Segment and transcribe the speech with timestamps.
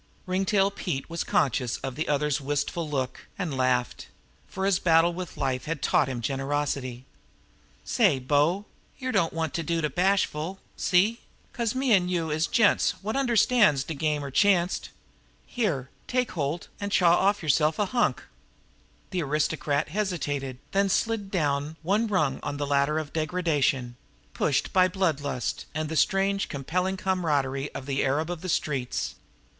[0.25, 4.07] Ringtail Pete was conscious of the other's wistful look, and laughed;
[4.47, 7.05] for his battle with life had taught him generosity.
[7.85, 8.65] "Say, bo,
[8.97, 11.19] yer don't want to do de bashful see?
[11.53, 14.89] 'cause me 'n' you is gents what understands de game er chanst.
[15.45, 18.23] Here take holt an' chaw yerse'f off a hunk!"
[19.11, 23.97] The aristocrat hesitated, then slid down one rung on the ladder of degradation
[24.33, 28.49] pushed by blood lust and by the strange compelling camaraderie of an arab of the
[28.49, 29.13] streets.